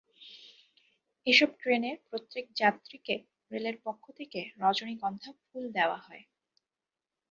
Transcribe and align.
এসব 1.27 1.49
ট্রেনের 1.59 1.97
প্রত্যেক 2.07 2.45
যাত্রীকে 2.55 3.15
রেলের 3.51 3.77
পক্ষ 3.85 4.03
থেকে 4.19 4.39
রজনীগন্ধা 4.61 5.31
ফুল 5.41 5.63
দেওয়া 5.77 5.99
হয়। 6.05 6.23